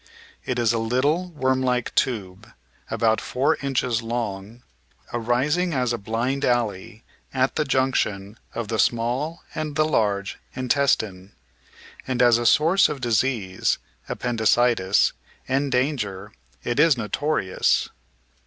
[0.47, 2.47] It is a little worm like tube,
[2.89, 4.63] about four inches long,
[5.13, 7.03] arising as a blind alley
[7.35, 11.33] at the junction of the small and the large intestine;
[12.07, 13.77] and as a source of disease
[14.09, 15.13] (appendicitis)
[15.47, 16.31] and danger
[16.63, 17.89] it is notorious.